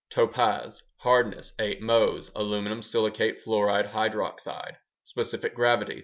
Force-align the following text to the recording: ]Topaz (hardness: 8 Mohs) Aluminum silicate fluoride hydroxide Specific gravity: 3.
]Topaz 0.09 0.81
(hardness: 1.01 1.53
8 1.59 1.79
Mohs) 1.79 2.31
Aluminum 2.35 2.81
silicate 2.81 3.39
fluoride 3.45 3.91
hydroxide 3.91 4.77
Specific 5.03 5.53
gravity: 5.53 5.93
3. 5.97 5.99